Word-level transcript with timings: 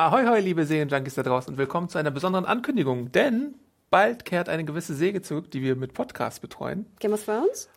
Ahoi, 0.00 0.24
hoi, 0.24 0.40
liebe 0.40 0.64
Serienjunkies 0.64 1.16
da 1.16 1.22
draußen 1.22 1.52
und 1.52 1.58
willkommen 1.58 1.90
zu 1.90 1.98
einer 1.98 2.10
besonderen 2.10 2.46
Ankündigung, 2.46 3.12
denn 3.12 3.54
bald 3.90 4.24
kehrt 4.24 4.48
eine 4.48 4.64
gewisse 4.64 4.94
Säge 4.94 5.20
zurück, 5.20 5.50
die 5.50 5.60
wir 5.60 5.76
mit 5.76 5.92
Podcasts 5.92 6.40
betreuen. 6.40 6.86
Game 7.00 7.12
of 7.12 7.22
Thrones? 7.22 7.68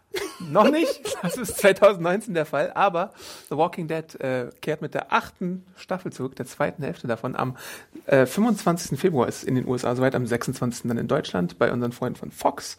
Noch 0.49 0.71
nicht, 0.71 1.17
das 1.21 1.35
ist 1.35 1.57
2019 1.57 2.33
der 2.33 2.45
Fall, 2.45 2.71
aber 2.75 3.11
The 3.49 3.57
Walking 3.57 3.89
Dead 3.89 4.21
äh, 4.21 4.51
kehrt 4.61 4.81
mit 4.81 4.93
der 4.93 5.11
achten 5.11 5.65
Staffel 5.75 6.13
zurück, 6.13 6.37
der 6.37 6.45
zweiten 6.45 6.81
Hälfte 6.81 7.07
davon. 7.07 7.35
Am 7.35 7.57
äh, 8.05 8.25
25. 8.25 8.97
Februar 8.97 9.27
ist 9.27 9.43
in 9.43 9.55
den 9.55 9.67
USA 9.67 9.93
soweit, 9.93 10.15
am 10.15 10.25
26. 10.25 10.87
dann 10.87 10.97
in 10.97 11.09
Deutschland 11.09 11.59
bei 11.59 11.73
unseren 11.73 11.91
Freunden 11.91 12.17
von 12.17 12.31
Fox. 12.31 12.77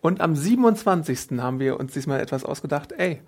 Und 0.00 0.22
am 0.22 0.34
27. 0.34 1.38
haben 1.38 1.60
wir 1.60 1.78
uns 1.78 1.92
diesmal 1.92 2.20
etwas 2.20 2.46
ausgedacht, 2.46 2.92
ey, 2.92 3.20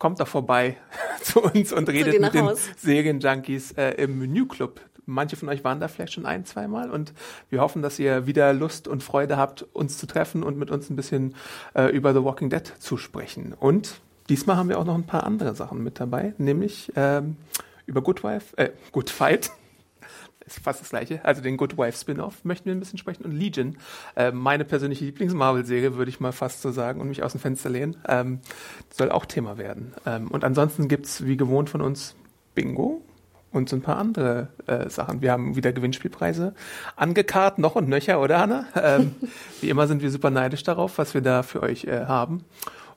kommt 0.00 0.18
doch 0.18 0.26
vorbei 0.26 0.76
zu 1.22 1.40
uns 1.40 1.72
und 1.72 1.88
redet 1.88 2.20
mit 2.20 2.34
den 2.34 2.50
Serienjunkies 2.78 3.70
äh, 3.78 3.90
im 3.90 4.18
Menüclub 4.18 4.80
Manche 5.06 5.36
von 5.36 5.48
euch 5.48 5.64
waren 5.64 5.80
da 5.80 5.88
vielleicht 5.88 6.14
schon 6.14 6.26
ein, 6.26 6.44
zweimal 6.44 6.90
und 6.90 7.12
wir 7.50 7.60
hoffen, 7.60 7.82
dass 7.82 7.98
ihr 7.98 8.26
wieder 8.26 8.52
Lust 8.52 8.88
und 8.88 9.02
Freude 9.02 9.36
habt, 9.36 9.62
uns 9.74 9.98
zu 9.98 10.06
treffen 10.06 10.42
und 10.42 10.58
mit 10.58 10.70
uns 10.70 10.90
ein 10.90 10.96
bisschen 10.96 11.34
äh, 11.74 11.90
über 11.94 12.14
The 12.14 12.24
Walking 12.24 12.50
Dead 12.50 12.66
zu 12.78 12.96
sprechen. 12.96 13.54
Und 13.58 14.00
diesmal 14.28 14.56
haben 14.56 14.68
wir 14.68 14.78
auch 14.78 14.84
noch 14.84 14.94
ein 14.94 15.06
paar 15.06 15.24
andere 15.24 15.54
Sachen 15.54 15.82
mit 15.82 16.00
dabei, 16.00 16.34
nämlich 16.38 16.92
ähm, 16.96 17.36
über 17.86 18.02
Good 18.02 18.24
Wife, 18.24 18.56
äh, 18.56 18.70
Good 18.92 19.10
Fight. 19.10 19.50
Ist 20.46 20.58
fast 20.58 20.82
das 20.82 20.90
gleiche. 20.90 21.24
Also 21.24 21.40
den 21.40 21.56
Good 21.56 21.78
Wife 21.78 21.98
Spin-off 21.98 22.44
möchten 22.44 22.66
wir 22.66 22.74
ein 22.74 22.80
bisschen 22.80 22.98
sprechen. 22.98 23.24
Und 23.24 23.32
Legion, 23.32 23.78
äh, 24.14 24.30
meine 24.30 24.66
persönliche 24.66 25.06
Lieblings-Marvel-Serie, 25.06 25.96
würde 25.96 26.10
ich 26.10 26.20
mal 26.20 26.32
fast 26.32 26.60
so 26.60 26.70
sagen 26.70 27.00
und 27.00 27.08
mich 27.08 27.22
aus 27.22 27.32
dem 27.32 27.40
Fenster 27.40 27.70
lehnen, 27.70 27.96
ähm, 28.06 28.40
soll 28.90 29.10
auch 29.10 29.24
Thema 29.24 29.56
werden. 29.56 29.94
Ähm, 30.04 30.30
und 30.30 30.44
ansonsten 30.44 30.88
gibt's 30.88 31.24
wie 31.24 31.38
gewohnt 31.38 31.70
von 31.70 31.80
uns 31.80 32.14
Bingo 32.54 33.02
und 33.54 33.68
so 33.68 33.76
ein 33.76 33.82
paar 33.82 33.96
andere 33.96 34.48
äh, 34.66 34.88
Sachen. 34.90 35.22
Wir 35.22 35.32
haben 35.32 35.56
wieder 35.56 35.72
Gewinnspielpreise 35.72 36.54
angekarrt, 36.96 37.58
noch 37.58 37.76
und 37.76 37.88
nöcher, 37.88 38.20
oder 38.20 38.40
Hanna? 38.40 38.66
Ähm, 38.74 39.14
wie 39.60 39.70
immer 39.70 39.86
sind 39.86 40.02
wir 40.02 40.10
super 40.10 40.30
neidisch 40.30 40.64
darauf, 40.64 40.98
was 40.98 41.14
wir 41.14 41.20
da 41.20 41.42
für 41.42 41.62
euch 41.62 41.84
äh, 41.84 42.06
haben. 42.06 42.44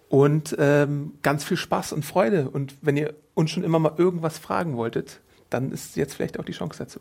Und 0.09 0.55
ähm, 0.57 1.13
ganz 1.21 1.43
viel 1.43 1.57
Spaß 1.57 1.93
und 1.93 2.05
Freude. 2.05 2.49
Und 2.49 2.75
wenn 2.81 2.97
ihr 2.97 3.13
uns 3.33 3.51
schon 3.51 3.63
immer 3.63 3.79
mal 3.79 3.93
irgendwas 3.97 4.37
fragen 4.37 4.77
wolltet, 4.77 5.19
dann 5.49 5.71
ist 5.71 5.95
jetzt 5.95 6.15
vielleicht 6.15 6.39
auch 6.39 6.45
die 6.45 6.53
Chance 6.53 6.79
dazu. 6.79 6.99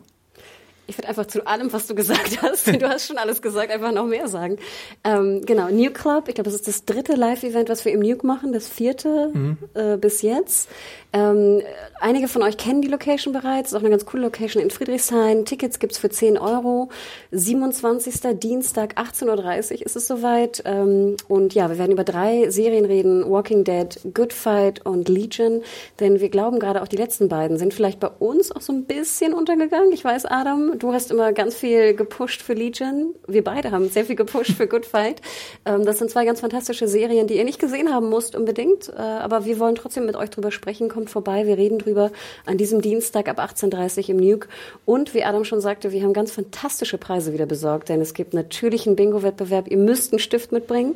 Ich 0.87 0.97
würde 0.97 1.09
einfach 1.09 1.27
zu 1.27 1.45
allem, 1.45 1.71
was 1.73 1.87
du 1.87 1.95
gesagt 1.95 2.41
hast, 2.41 2.67
du 2.67 2.89
hast 2.89 3.07
schon 3.07 3.17
alles 3.17 3.41
gesagt, 3.41 3.71
einfach 3.71 3.91
noch 3.91 4.05
mehr 4.05 4.27
sagen. 4.27 4.57
Ähm, 5.03 5.45
genau, 5.45 5.69
Nuke 5.69 5.93
Club, 5.93 6.27
ich 6.27 6.35
glaube, 6.35 6.49
das 6.49 6.55
ist 6.55 6.67
das 6.67 6.85
dritte 6.85 7.15
Live-Event, 7.15 7.69
was 7.69 7.83
wir 7.85 7.91
im 7.91 7.99
Nuke 7.99 8.25
machen, 8.25 8.53
das 8.53 8.67
vierte 8.67 9.31
mhm. 9.33 9.57
äh, 9.73 9.97
bis 9.97 10.21
jetzt. 10.21 10.69
Ähm, 11.13 11.61
einige 11.99 12.27
von 12.27 12.43
euch 12.43 12.57
kennen 12.57 12.81
die 12.81 12.89
Location 12.89 13.33
bereits, 13.33 13.71
ist 13.71 13.75
auch 13.75 13.79
eine 13.79 13.89
ganz 13.89 14.05
coole 14.05 14.23
Location 14.23 14.61
in 14.61 14.69
Friedrichshain. 14.69 15.45
Tickets 15.45 15.79
gibt's 15.79 15.97
für 15.97 16.09
10 16.09 16.37
Euro. 16.37 16.89
27. 17.31 18.39
Dienstag, 18.39 18.97
18.30 18.97 19.79
Uhr 19.79 19.85
ist 19.85 19.95
es 19.95 20.07
soweit. 20.07 20.61
Ähm, 20.65 21.15
und 21.27 21.53
ja, 21.53 21.69
wir 21.69 21.77
werden 21.77 21.93
über 21.93 22.03
drei 22.03 22.49
Serien 22.49 22.85
reden, 22.85 23.29
Walking 23.29 23.63
Dead, 23.63 23.99
Good 24.13 24.33
Fight 24.33 24.85
und 24.85 25.07
Legion. 25.07 25.63
Denn 25.99 26.19
wir 26.19 26.29
glauben 26.29 26.59
gerade 26.59 26.81
auch 26.81 26.87
die 26.87 26.97
letzten 26.97 27.29
beiden 27.29 27.57
sind 27.57 27.73
vielleicht 27.73 27.99
bei 27.99 28.09
uns 28.09 28.51
auch 28.51 28.61
so 28.61 28.73
ein 28.73 28.85
bisschen 28.85 29.33
untergegangen. 29.33 29.91
Ich 29.93 30.03
weiß, 30.03 30.25
Adam, 30.25 30.76
du 30.77 30.93
hast 30.93 31.11
immer 31.11 31.33
ganz 31.33 31.55
viel 31.55 31.93
gepusht 31.95 32.41
für 32.41 32.53
Legion. 32.53 33.15
Wir 33.27 33.43
beide 33.43 33.71
haben 33.71 33.89
sehr 33.89 34.05
viel 34.05 34.15
gepusht 34.15 34.53
für 34.53 34.67
Good 34.67 34.85
Fight. 34.85 35.21
Ähm, 35.65 35.85
das 35.85 35.97
sind 35.97 36.09
zwei 36.11 36.23
ganz 36.23 36.39
fantastische 36.41 36.87
Serien, 36.87 37.27
die 37.27 37.37
ihr 37.37 37.43
nicht 37.43 37.59
gesehen 37.59 37.93
haben 37.93 38.09
musst 38.09 38.35
unbedingt. 38.35 38.89
Äh, 38.89 38.93
aber 39.01 39.45
wir 39.45 39.59
wollen 39.59 39.75
trotzdem 39.75 40.05
mit 40.05 40.15
euch 40.15 40.29
drüber 40.29 40.51
sprechen 40.51 40.87
kommt 40.87 41.09
vorbei. 41.09 41.45
Wir 41.45 41.57
reden 41.57 41.79
drüber 41.79 42.11
an 42.45 42.57
diesem 42.57 42.81
Dienstag 42.81 43.27
ab 43.27 43.39
18.30 43.39 44.03
Uhr 44.03 44.09
im 44.09 44.17
Nuke. 44.17 44.47
Und 44.85 45.13
wie 45.13 45.23
Adam 45.23 45.43
schon 45.43 45.61
sagte, 45.61 45.91
wir 45.91 46.03
haben 46.03 46.13
ganz 46.13 46.31
fantastische 46.31 46.97
Preise 46.97 47.33
wieder 47.33 47.45
besorgt, 47.45 47.89
denn 47.89 48.01
es 48.01 48.13
gibt 48.13 48.33
natürlich 48.33 48.87
einen 48.87 48.95
Bingo-Wettbewerb. 48.95 49.67
Ihr 49.69 49.77
müsst 49.77 50.13
einen 50.13 50.19
Stift 50.19 50.51
mitbringen. 50.51 50.95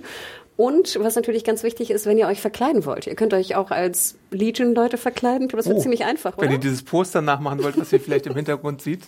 Und 0.61 0.99
was 1.01 1.15
natürlich 1.15 1.43
ganz 1.43 1.63
wichtig 1.63 1.89
ist, 1.89 2.05
wenn 2.05 2.19
ihr 2.19 2.27
euch 2.27 2.39
verkleiden 2.39 2.85
wollt. 2.85 3.07
Ihr 3.07 3.15
könnt 3.15 3.33
euch 3.33 3.55
auch 3.55 3.71
als 3.71 4.13
Legion-Leute 4.29 4.99
verkleiden. 4.99 5.45
Ich 5.45 5.49
glaube, 5.49 5.63
das 5.63 5.65
wird 5.65 5.79
oh, 5.79 5.81
ziemlich 5.81 6.05
einfach, 6.05 6.37
oder? 6.37 6.45
Wenn 6.45 6.51
ihr 6.51 6.59
dieses 6.59 6.83
Poster 6.83 7.23
nachmachen 7.23 7.63
wollt, 7.63 7.79
was 7.79 7.91
ihr 7.91 7.99
vielleicht 7.99 8.27
im 8.27 8.35
Hintergrund 8.35 8.79
sieht, 8.79 8.99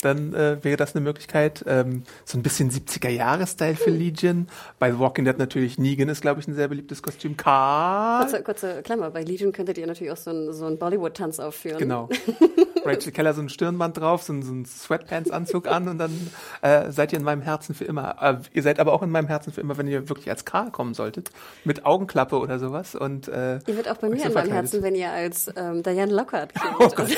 dann 0.00 0.32
äh, 0.32 0.62
wäre 0.62 0.76
das 0.76 0.94
eine 0.94 1.02
Möglichkeit. 1.02 1.64
Ähm, 1.66 2.04
so 2.24 2.38
ein 2.38 2.44
bisschen 2.44 2.70
70er-Jahre-Style 2.70 3.74
für 3.74 3.90
Legion. 3.90 4.46
Bei 4.78 4.92
The 4.92 5.00
Walking 5.00 5.24
Dead 5.24 5.36
natürlich 5.38 5.76
Negan 5.76 6.08
ist, 6.08 6.20
glaube 6.20 6.40
ich, 6.40 6.46
ein 6.46 6.54
sehr 6.54 6.68
beliebtes 6.68 7.02
Kostüm. 7.02 7.36
Karl. 7.36 8.20
Kurze, 8.20 8.42
kurze 8.44 8.82
Klammer, 8.82 9.10
bei 9.10 9.24
Legion 9.24 9.50
könntet 9.50 9.78
ihr 9.78 9.88
natürlich 9.88 10.12
auch 10.12 10.16
so 10.16 10.30
einen 10.30 10.52
so 10.52 10.72
Bollywood-Tanz 10.72 11.40
aufführen. 11.40 11.78
Genau. 11.78 12.08
Rachel 12.84 13.12
Keller 13.12 13.34
so 13.34 13.42
ein 13.42 13.48
Stirnband 13.48 13.98
drauf, 13.98 14.22
so, 14.22 14.32
ein, 14.32 14.42
so 14.42 14.52
ein 14.52 14.64
Sweatpants-Anzug 14.64 15.68
an 15.68 15.88
und 15.88 15.98
dann 15.98 16.30
äh, 16.62 16.90
seid 16.90 17.12
ihr 17.12 17.18
in 17.18 17.24
meinem 17.24 17.42
Herzen 17.42 17.74
für 17.74 17.84
immer. 17.84 18.16
Äh, 18.20 18.36
ihr 18.52 18.62
seid 18.62 18.80
aber 18.80 18.92
auch 18.92 19.02
in 19.02 19.10
meinem 19.10 19.28
Herzen 19.28 19.52
für 19.52 19.60
immer, 19.60 19.78
wenn 19.78 19.86
ihr 19.86 20.08
wirklich 20.08 20.28
als 20.30 20.44
Karl 20.44 20.70
kommen 20.70 20.94
solltet. 20.94 21.30
Mit 21.64 21.86
Augenklappe 21.86 22.38
oder 22.38 22.58
sowas. 22.58 22.94
Und, 22.94 23.28
äh, 23.28 23.58
ihr 23.66 23.76
wird 23.76 23.88
auch 23.88 23.96
bei 23.96 24.08
mir 24.08 24.24
in 24.24 24.32
meinem 24.32 24.52
Herzen, 24.52 24.82
wenn 24.82 24.94
ihr 24.94 25.10
als 25.10 25.50
ähm, 25.56 25.82
Diane 25.82 26.12
Lockhart 26.12 26.54
kommt. 26.78 26.98
Oh 26.98 27.02
also, 27.02 27.14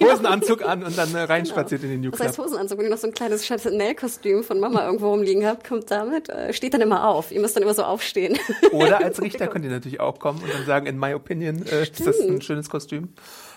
Hosenanzug 0.00 0.62
an 0.62 0.84
und 0.84 0.96
dann 0.96 1.14
äh, 1.14 1.20
reinspaziert 1.20 1.82
genau. 1.82 1.92
in 1.92 1.98
den 1.98 2.00
New 2.06 2.10
Club. 2.10 2.18
Das 2.18 2.28
heißt 2.28 2.38
Hosenanzug, 2.38 2.78
wenn 2.78 2.86
ihr 2.86 2.90
noch 2.90 2.98
so 2.98 3.06
ein 3.06 3.14
kleines 3.14 3.44
Chanel-Kostüm 3.46 4.42
von 4.42 4.60
Mama 4.60 4.84
irgendwo 4.84 5.10
rumliegen 5.10 5.46
habt, 5.46 5.66
kommt 5.66 5.90
damit, 5.90 6.28
äh, 6.28 6.52
steht 6.52 6.74
dann 6.74 6.80
immer 6.80 7.06
auf. 7.08 7.32
Ihr 7.32 7.40
müsst 7.40 7.56
dann 7.56 7.62
immer 7.62 7.74
so 7.74 7.84
aufstehen. 7.84 8.38
Oder 8.72 8.98
als 8.98 9.20
Richter 9.20 9.46
könnt 9.46 9.64
ihr 9.64 9.70
natürlich 9.70 10.00
auch 10.00 10.18
kommen 10.18 10.42
und 10.42 10.52
dann 10.52 10.64
sagen, 10.66 10.86
in 10.86 10.98
my 10.98 11.14
opinion, 11.14 11.64
äh, 11.66 11.82
ist 11.82 12.06
das 12.06 12.20
ein 12.20 12.40
schönes 12.42 12.68
Kostüm. 12.68 13.10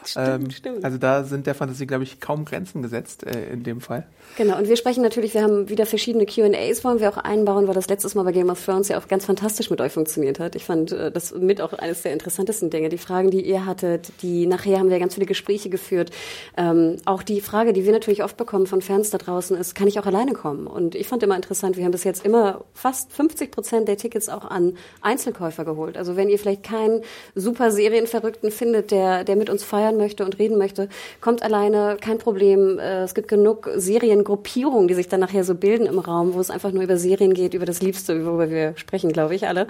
Stimmt, 0.04 0.28
ähm, 0.28 0.52
stimmt. 0.52 0.86
Also 0.86 0.98
da 0.98 1.24
sind 1.24 1.41
der 1.44 1.56
Fantasie, 1.56 1.88
glaube 1.88 2.04
ich, 2.04 2.20
kaum 2.20 2.46
Grenzen 2.46 2.82
gesetzt 2.82 3.26
äh, 3.26 3.52
in 3.52 3.64
dem 3.64 3.82
Fall. 3.82 4.06
Genau, 4.38 4.58
und 4.58 4.68
wir 4.68 4.78
sprechen 4.78 5.04
natürlich, 5.04 5.34
wir 5.34 5.44
haben 5.44 5.70
wieder 5.70 5.86
verschiedene 5.86 6.26
Q&As, 6.26 6.84
wollen 6.84 7.00
wir 7.00 7.10
auch 7.10 7.18
einbauen, 7.18 7.68
weil 7.68 7.74
das 7.74 7.90
letztes 7.90 8.16
Mal 8.16 8.24
bei 8.24 8.32
Game 8.32 8.50
of 8.50 8.64
Thrones 8.64 8.88
ja 8.88 8.98
auch 8.98 9.08
ganz 9.08 9.26
fantastisch 9.26 9.70
mit 9.70 9.82
euch 9.82 9.92
funktioniert 9.92 10.40
hat. 10.40 10.56
Ich 10.56 10.66
fand 10.66 10.92
äh, 10.92 11.12
das 11.12 11.34
mit 11.34 11.62
auch 11.62 11.74
eines 11.74 12.02
der 12.02 12.14
interessantesten 12.14 12.70
Dinge. 12.70 12.90
Die 12.90 12.98
Fragen, 12.98 13.32
die 13.32 13.42
ihr 13.42 13.66
hattet, 13.66 14.12
die 14.22 14.46
nachher 14.46 14.80
haben 14.80 14.90
wir 14.90 15.00
ganz 15.00 15.16
viele 15.16 15.26
Gespräche 15.26 15.70
geführt. 15.70 16.12
Ähm, 16.58 16.98
auch 17.06 17.24
die 17.24 17.42
Frage, 17.42 17.74
die 17.74 17.86
wir 17.86 17.92
natürlich 17.92 18.24
oft 18.24 18.38
bekommen 18.38 18.68
von 18.68 18.82
Fans 18.82 19.10
da 19.10 19.18
draußen 19.18 19.58
ist, 19.58 19.76
kann 19.76 19.88
ich 19.88 20.00
auch 20.00 20.06
alleine 20.06 20.34
kommen? 20.34 20.68
Und 20.68 20.96
ich 20.96 21.08
fand 21.08 21.24
immer 21.24 21.36
interessant, 21.36 21.78
wir 21.78 21.84
haben 21.84 21.92
bis 21.92 22.04
jetzt 22.04 22.26
immer 22.26 22.64
fast 22.74 23.12
50 23.12 23.52
Prozent 23.52 23.88
der 23.88 23.98
Tickets 23.98 24.30
auch 24.30 24.46
an 24.46 24.78
Einzelkäufer 25.02 25.66
geholt. 25.66 25.98
Also 25.98 26.16
wenn 26.16 26.30
ihr 26.30 26.40
vielleicht 26.40 26.64
keinen 26.64 27.02
super 27.36 27.72
Serienverrückten 27.72 28.52
findet, 28.52 28.92
der, 28.92 29.24
der 29.24 29.36
mit 29.36 29.50
uns 29.50 29.64
feiern 29.64 29.98
möchte 29.98 30.26
und 30.26 30.40
reden 30.40 30.58
möchte, 30.58 30.90
kommt 31.20 31.31
alleine, 31.40 31.98
kein 32.00 32.18
Problem. 32.18 32.78
Äh, 32.80 33.04
es 33.04 33.14
gibt 33.14 33.28
genug 33.28 33.70
Seriengruppierungen, 33.76 34.88
die 34.88 34.94
sich 34.94 35.08
dann 35.08 35.20
nachher 35.20 35.44
so 35.44 35.56
bilden 35.56 35.86
im 35.86 36.00
Raum, 36.00 36.34
wo 36.34 36.40
es 36.40 36.50
einfach 36.50 36.72
nur 36.72 36.84
über 36.84 36.98
Serien 36.98 37.34
geht, 37.34 37.54
über 37.54 37.66
das 37.66 37.82
Liebste, 37.82 38.26
worüber 38.26 38.50
wir 38.50 38.74
sprechen, 38.76 39.12
glaube 39.12 39.36
ich, 39.36 39.48
alle. 39.48 39.68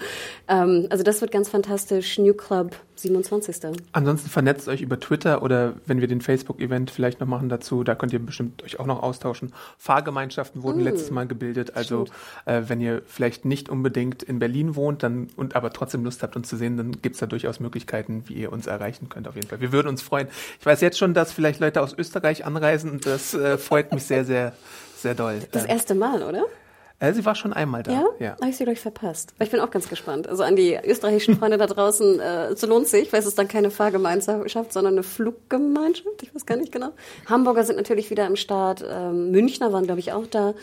Ähm, 0.47 0.88
also 0.89 1.03
das 1.03 1.21
wird 1.21 1.31
ganz 1.31 1.50
fantastisch. 1.50 2.17
New 2.17 2.33
Club 2.33 2.75
27. 3.01 3.81
Ansonsten 3.91 4.30
vernetzt 4.30 4.68
euch 4.68 4.81
über 4.81 5.00
Twitter 5.00 5.41
oder 5.41 5.74
wenn 5.86 6.01
wir 6.01 6.07
den 6.07 6.21
Facebook-Event 6.21 6.91
vielleicht 6.91 7.19
noch 7.19 7.27
machen 7.27 7.50
dazu, 7.50 7.83
da 7.83 7.95
könnt 7.95 8.13
ihr 8.13 8.19
bestimmt 8.19 8.63
euch 8.63 8.80
auch 8.80 8.86
noch 8.86 9.01
austauschen. 9.01 9.53
Fahrgemeinschaften 9.77 10.63
wurden 10.63 10.81
mm. 10.81 10.86
letztes 10.86 11.12
Mal 11.12 11.27
gebildet, 11.27 11.75
also 11.75 12.06
äh, 12.45 12.63
wenn 12.68 12.80
ihr 12.80 13.01
vielleicht 13.06 13.45
nicht 13.45 13.69
unbedingt 13.69 14.24
in 14.24 14.39
Berlin 14.39 14.75
wohnt 14.75 15.03
dann 15.03 15.27
und 15.36 15.56
aber 15.56 15.71
trotzdem 15.74 16.03
Lust 16.03 16.24
habt, 16.24 16.36
uns 16.36 16.47
zu 16.47 16.57
sehen, 16.57 16.77
dann 16.77 16.91
gibt 17.01 17.15
es 17.15 17.19
da 17.19 17.25
durchaus 17.25 17.59
Möglichkeiten, 17.59 18.24
wie 18.27 18.33
ihr 18.33 18.51
uns 18.51 18.68
erreichen 18.68 19.09
könnt 19.09 19.27
auf 19.27 19.36
jeden 19.36 19.47
Fall. 19.47 19.62
Wir 19.62 19.71
würden 19.71 19.88
uns 19.88 20.01
freuen. 20.01 20.27
Ich 20.59 20.65
weiß 20.65 20.81
jetzt 20.81 20.97
schon, 20.97 21.13
dass 21.13 21.31
vielleicht 21.31 21.50
Leute 21.59 21.81
aus 21.81 21.94
Österreich 21.98 22.45
anreisen 22.45 22.92
und 22.92 23.06
das 23.06 23.33
äh, 23.33 23.57
freut 23.57 23.92
mich 23.94 24.03
sehr, 24.03 24.25
sehr, 24.25 24.53
sehr 24.98 25.15
doll. 25.15 25.39
Das 25.51 25.65
erste 25.65 25.95
Mal, 25.95 26.24
oder? 26.24 26.45
Äh, 27.01 27.13
sie 27.13 27.25
war 27.25 27.33
schon 27.33 27.51
einmal 27.51 27.81
da. 27.81 27.92
Ja? 27.92 28.06
ja. 28.19 28.31
Habe 28.39 28.50
ich 28.50 28.57
sie, 28.57 28.63
glaube 28.63 28.75
ich, 28.75 28.80
verpasst. 28.80 29.33
Aber 29.36 29.45
ich 29.45 29.51
bin 29.51 29.59
auch 29.59 29.71
ganz 29.71 29.89
gespannt. 29.89 30.27
Also 30.27 30.44
an 30.44 30.56
die 30.56 30.77
österreichischen 30.86 31.36
Freunde 31.38 31.57
da 31.57 31.65
draußen, 31.65 32.19
äh, 32.19 32.48
es 32.50 32.62
lohnt 32.62 32.88
sich, 32.88 33.12
weil 33.12 33.19
es 33.19 33.25
ist 33.25 33.39
dann 33.39 33.48
keine 33.48 33.71
Fahrgemeinschaft, 33.71 34.71
sondern 34.71 34.94
eine 34.94 35.03
Fluggemeinschaft. 35.03 36.21
Ich 36.21 36.33
weiß 36.33 36.45
gar 36.45 36.57
nicht 36.57 36.71
genau. 36.71 36.89
Hamburger 37.25 37.63
sind 37.63 37.77
natürlich 37.77 38.12
wieder 38.12 38.27
im 38.27 38.36
Start. 38.36 38.86
Ähm, 38.88 39.31
Münchner 39.31 39.74
waren, 39.74 39.86
glaube 39.86 40.00
ich, 40.00 40.13
auch 40.13 40.27
da. 40.27 40.53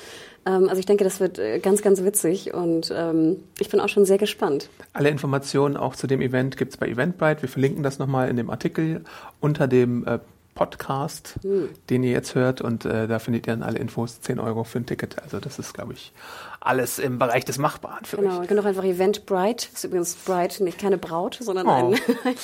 Ähm, 0.46 0.69
also 0.69 0.79
ich 0.79 0.87
denke, 0.87 1.02
das 1.02 1.19
wird 1.19 1.40
äh, 1.40 1.58
ganz, 1.58 1.82
ganz 1.82 2.05
witzig 2.05 2.55
und 2.55 2.93
ähm, 2.96 3.43
ich 3.58 3.69
bin 3.69 3.81
auch 3.81 3.88
schon 3.88 4.05
sehr 4.05 4.19
gespannt. 4.19 4.70
Alle 4.93 5.08
Informationen 5.08 5.76
auch 5.76 5.96
zu 5.96 6.06
dem 6.06 6.20
Event 6.20 6.56
gibt's 6.56 6.76
bei 6.76 6.87
Eventbrite. 6.87 7.43
Wir 7.43 7.49
verlinken 7.49 7.82
das 7.82 7.99
nochmal 7.99 8.29
in 8.29 8.37
dem 8.37 8.49
Artikel 8.49 9.02
unter 9.40 9.67
dem 9.67 10.06
äh, 10.06 10.20
Podcast, 10.58 11.37
Hm. 11.43 11.69
den 11.88 12.02
ihr 12.02 12.10
jetzt 12.10 12.34
hört. 12.34 12.60
Und 12.60 12.84
äh, 12.84 13.06
da 13.06 13.20
findet 13.20 13.46
ihr 13.46 13.52
dann 13.52 13.62
alle 13.62 13.78
Infos, 13.78 14.20
10 14.20 14.40
Euro 14.40 14.64
für 14.64 14.78
ein 14.81 14.87
Ticket. 14.87 15.22
Also 15.22 15.38
das 15.38 15.60
ist, 15.60 15.72
glaube 15.72 15.93
ich, 15.93 16.12
alles 16.60 16.99
im 16.99 17.20
Bereich 17.20 17.44
des 17.44 17.58
Machbaren 17.58 18.05
für 18.05 18.16
Genau, 18.16 18.40
euch. 18.40 18.49
genau 18.49 18.64
einfach 18.64 18.82
Eventbrite. 18.84 19.69
Ist 19.72 19.84
übrigens 19.84 20.16
Brite, 20.16 20.64
nicht 20.64 20.78
keine 20.81 20.99
Braut, 20.99 21.38
sondern 21.40 21.69
Oh. 21.69 21.70
ein, 22.25 22.34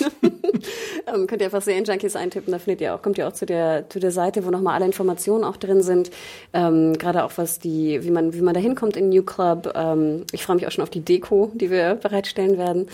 ähm, 1.12 1.26
könnt 1.26 1.40
ihr 1.42 1.46
einfach 1.46 1.60
Serienjunkies 1.62 2.14
eintippen, 2.14 2.52
da 2.52 2.58
findet 2.60 2.80
ihr 2.82 2.94
auch, 2.94 3.02
kommt 3.02 3.18
ihr 3.18 3.26
auch 3.26 3.32
zu 3.32 3.46
der, 3.46 3.90
zu 3.90 3.98
der 3.98 4.12
Seite, 4.12 4.44
wo 4.44 4.50
nochmal 4.50 4.74
alle 4.76 4.86
Informationen 4.86 5.42
auch 5.42 5.56
drin 5.56 5.82
sind. 5.82 6.10
Ähm, 6.52 6.92
Gerade 6.96 7.24
auch 7.24 7.32
was 7.36 7.58
die, 7.58 8.04
wie 8.04 8.10
man, 8.12 8.32
wie 8.32 8.42
man 8.42 8.54
da 8.54 8.60
hinkommt 8.60 8.96
in 8.96 9.08
New 9.08 9.24
Club. 9.24 9.72
Ähm, 9.74 10.24
ich 10.30 10.44
freue 10.44 10.54
mich 10.56 10.66
auch 10.68 10.70
schon 10.70 10.82
auf 10.84 10.90
die 10.90 11.00
Deko, 11.00 11.50
die 11.54 11.70
wir 11.70 11.96
bereitstellen 11.96 12.58
werden. 12.58 12.86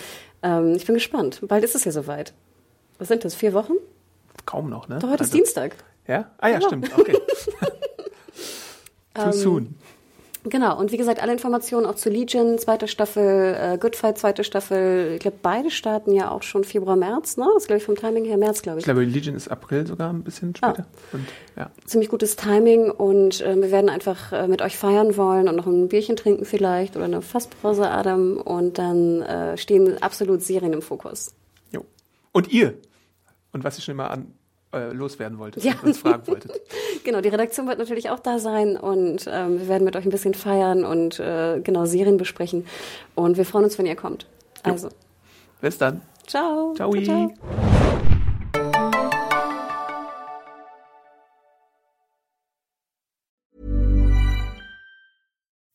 Ähm, 0.43 0.73
ich 0.77 0.87
bin 0.87 0.95
gespannt. 0.95 1.41
Bald 1.47 1.63
ist 1.63 1.75
es 1.75 1.85
ja 1.85 1.93
soweit. 1.93 2.33
Was 2.99 3.09
sind 3.09 3.25
das? 3.25 3.35
Vier 3.35 3.53
Wochen? 3.53 3.75
Kaum 4.47 4.69
noch, 4.71 4.89
ne? 4.89 4.99
Doch, 4.99 5.09
heute 5.09 5.23
ist 5.25 5.31
Also- 5.31 5.37
Dienstag. 5.39 5.77
Ja? 6.07 6.31
Ah 6.39 6.49
ja, 6.49 6.55
Ja. 6.59 6.61
stimmt. 6.67 6.91
Okay. 6.99 7.17
Ähm, 9.17 9.25
Too 9.25 9.33
soon. 9.33 9.75
Genau, 10.45 10.79
und 10.79 10.91
wie 10.91 10.97
gesagt, 10.97 11.21
alle 11.23 11.33
Informationen 11.33 11.85
auch 11.85 11.97
zu 11.97 12.09
Legion, 12.09 12.59
zweite 12.59 12.89
Staffel, 12.89 13.55
äh, 13.61 13.77
Good 13.77 13.95
Fight, 13.97 14.17
zweite 14.17 14.43
Staffel. 14.43 15.13
Ich 15.17 15.21
glaube, 15.21 15.37
beide 15.43 15.71
starten 15.71 16.13
ja 16.13 16.31
auch 16.31 16.43
schon 16.43 16.65
Februar, 16.65 16.97
März, 16.97 17.37
ne? 17.37 17.45
Das 17.53 17.65
ist, 17.65 17.67
glaube 17.67 17.79
ich, 17.79 17.85
vom 17.85 17.95
Timing 17.97 18.25
her 18.25 18.39
März, 18.39 18.63
glaube 18.63 18.79
Ich 18.79 18.83
ich. 18.83 18.85
glaube, 18.87 19.05
Legion 19.05 19.35
ist 19.35 19.49
April 19.49 19.87
sogar 19.87 20.11
ein 20.11 20.23
bisschen 20.23 20.57
später. 20.57 20.87
Und 21.13 21.27
ja. 21.59 21.71
Ziemlich 21.85 22.09
gutes 22.09 22.37
Timing 22.37 22.91
und 22.91 23.43
äh, 23.43 23.55
wir 23.61 23.71
werden 23.71 23.91
einfach 23.91 24.33
äh, 24.33 24.49
mit 24.49 24.63
euch 24.63 24.79
feiern 24.79 25.17
wollen 25.19 25.47
und 25.47 25.57
noch 25.57 25.67
ein 25.67 25.89
Bierchen 25.89 26.17
trinken 26.17 26.47
vielleicht 26.47 26.97
oder 26.97 27.05
eine 27.05 27.21
Fasspause, 27.21 27.91
Adam. 27.91 28.39
Und 28.39 28.79
dann 28.79 29.21
äh, 29.23 29.59
stehen 29.59 30.01
absolut 30.03 30.41
Serien 30.43 30.73
im 30.73 30.81
Fokus. 30.81 31.35
Jo. 31.71 31.85
Und 32.33 32.49
ihr? 32.51 32.75
Und 33.53 33.65
was 33.65 33.79
ihr 33.79 33.83
schon 33.83 33.93
immer 33.93 34.11
an 34.11 34.33
äh, 34.73 34.93
loswerden 34.93 35.39
wolltet 35.39 35.65
Ja. 35.65 35.73
und 35.73 35.85
uns 35.89 35.99
fragen 35.99 36.27
wolltet. 36.27 36.53
Genau, 37.03 37.23
die 37.23 37.31
Redaktion 37.31 37.67
wird 37.67 37.79
natürlich 37.79 38.11
auch 38.11 38.19
da 38.21 38.39
sein 38.39 38.77
und 38.77 39.25
ähm, 39.27 39.59
wir 39.59 39.69
werden 39.69 39.85
mit 39.85 39.97
euch 39.97 40.05
ein 40.05 40.11
bisschen 40.11 40.35
feiern 40.35 40.85
und 40.85 41.19
äh, 41.19 41.59
genau 41.65 41.87
Serien 41.87 42.19
besprechen. 42.19 42.67
Und 43.15 43.39
wir 43.39 43.47
freuen 43.47 43.65
uns, 43.65 43.79
wenn 43.79 43.87
ihr 43.87 43.97
kommt. 43.97 44.27
Also, 44.63 44.91
Bis 45.63 45.79
dann. 45.79 46.03
ciao. 46.27 46.75
Ciao. 46.77 46.93
ciao. 47.03 47.33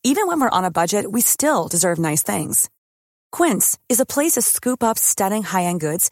Even 0.04 0.27
when 0.27 0.39
we're 0.39 0.50
on 0.51 0.66
a 0.66 0.72
budget, 0.72 1.12
we 1.12 1.22
still 1.22 1.68
deserve 1.68 1.98
nice 1.98 2.22
things. 2.24 2.69
Quince 3.31 3.77
is 3.89 4.00
a 4.00 4.06
place 4.06 4.33
to 4.33 4.42
scoop 4.42 4.83
up 4.83 4.98
stunning 5.00 5.44
high-end 5.44 5.80
goods 5.81 6.12